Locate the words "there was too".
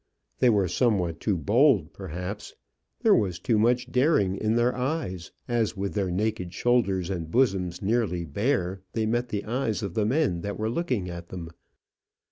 3.01-3.59